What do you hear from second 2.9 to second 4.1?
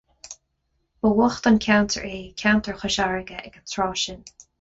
Fharraige ag an tráth